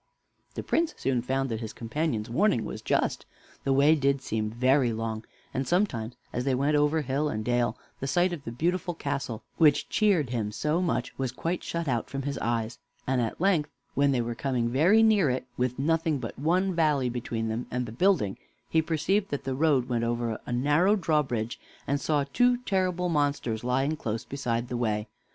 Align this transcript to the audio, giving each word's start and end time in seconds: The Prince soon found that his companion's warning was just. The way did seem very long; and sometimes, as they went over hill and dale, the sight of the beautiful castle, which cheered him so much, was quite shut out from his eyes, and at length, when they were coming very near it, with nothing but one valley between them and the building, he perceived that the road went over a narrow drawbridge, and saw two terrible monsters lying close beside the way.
The 0.55 0.63
Prince 0.63 0.95
soon 0.97 1.21
found 1.21 1.49
that 1.49 1.59
his 1.59 1.73
companion's 1.73 2.27
warning 2.27 2.65
was 2.65 2.81
just. 2.81 3.27
The 3.63 3.71
way 3.71 3.93
did 3.93 4.19
seem 4.19 4.49
very 4.49 4.91
long; 4.91 5.23
and 5.53 5.67
sometimes, 5.67 6.15
as 6.33 6.43
they 6.43 6.55
went 6.55 6.75
over 6.75 7.01
hill 7.01 7.29
and 7.29 7.45
dale, 7.45 7.77
the 7.99 8.07
sight 8.07 8.33
of 8.33 8.43
the 8.43 8.51
beautiful 8.51 8.95
castle, 8.95 9.43
which 9.57 9.89
cheered 9.89 10.31
him 10.31 10.51
so 10.51 10.81
much, 10.81 11.15
was 11.19 11.31
quite 11.31 11.63
shut 11.63 11.87
out 11.87 12.09
from 12.09 12.23
his 12.23 12.39
eyes, 12.39 12.79
and 13.05 13.21
at 13.21 13.39
length, 13.39 13.69
when 13.93 14.11
they 14.11 14.21
were 14.21 14.33
coming 14.33 14.69
very 14.69 15.03
near 15.03 15.29
it, 15.29 15.45
with 15.55 15.77
nothing 15.77 16.17
but 16.17 16.39
one 16.39 16.73
valley 16.73 17.07
between 17.07 17.47
them 17.47 17.67
and 17.69 17.85
the 17.85 17.91
building, 17.91 18.39
he 18.67 18.81
perceived 18.81 19.29
that 19.29 19.43
the 19.43 19.53
road 19.53 19.87
went 19.87 20.03
over 20.03 20.39
a 20.47 20.51
narrow 20.51 20.95
drawbridge, 20.95 21.59
and 21.85 22.01
saw 22.01 22.23
two 22.33 22.57
terrible 22.63 23.07
monsters 23.07 23.63
lying 23.63 23.95
close 23.95 24.25
beside 24.25 24.67
the 24.67 24.75
way. 24.77 25.07